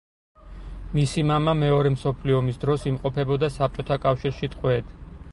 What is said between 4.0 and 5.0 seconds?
კავშირში ტყვედ.